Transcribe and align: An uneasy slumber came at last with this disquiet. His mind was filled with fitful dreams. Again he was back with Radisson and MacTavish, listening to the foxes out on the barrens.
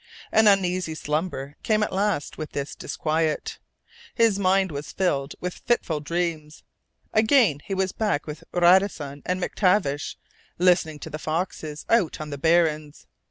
An 0.31 0.47
uneasy 0.47 0.95
slumber 0.95 1.57
came 1.61 1.83
at 1.83 1.93
last 1.93 2.35
with 2.35 2.53
this 2.53 2.73
disquiet. 2.73 3.59
His 4.15 4.39
mind 4.39 4.71
was 4.71 4.91
filled 4.91 5.35
with 5.39 5.59
fitful 5.67 5.99
dreams. 5.99 6.63
Again 7.13 7.59
he 7.65 7.75
was 7.75 7.91
back 7.91 8.25
with 8.25 8.43
Radisson 8.51 9.21
and 9.27 9.39
MacTavish, 9.39 10.15
listening 10.57 10.97
to 11.01 11.11
the 11.11 11.19
foxes 11.19 11.85
out 11.87 12.19
on 12.19 12.31
the 12.31 12.39
barrens. 12.39 13.05